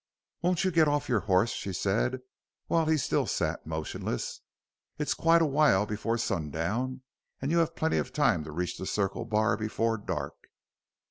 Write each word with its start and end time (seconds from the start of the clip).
"Won't 0.41 0.63
you 0.63 0.71
get 0.71 0.87
off 0.87 1.07
your 1.09 1.19
horse?" 1.19 1.51
she 1.51 1.71
said 1.71 2.21
while 2.65 2.87
he 2.87 2.97
still 2.97 3.27
sat 3.27 3.67
motionless. 3.67 4.41
"It's 4.97 5.13
quite 5.13 5.43
a 5.43 5.45
while 5.45 5.85
before 5.85 6.17
sundown 6.17 7.03
and 7.39 7.51
you 7.51 7.59
have 7.59 7.75
plenty 7.75 7.99
of 7.99 8.11
time 8.11 8.43
to 8.45 8.51
reach 8.51 8.79
the 8.79 8.87
Circle 8.87 9.25
Bar 9.25 9.57
before 9.57 9.99
dark." 9.99 10.33